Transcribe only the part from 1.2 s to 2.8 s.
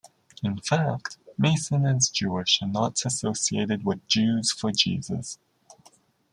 Mason is Jewish and